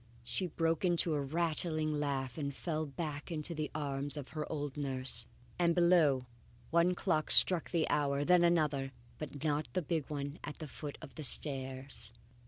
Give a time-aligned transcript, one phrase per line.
[0.23, 4.75] she broke into a rattling laugh, and fell back into the arms of her old
[4.75, 5.27] nurse.
[5.59, 6.25] And below,
[6.71, 8.93] one clock struck the hour and then another.
[9.19, 12.11] But not the big one at the foot of the stairs.